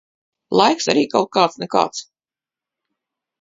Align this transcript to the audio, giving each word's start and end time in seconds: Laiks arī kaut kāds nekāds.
Laiks 0.59 0.87
arī 0.93 1.03
kaut 1.11 1.29
kāds 1.37 1.59
nekāds. 1.65 2.01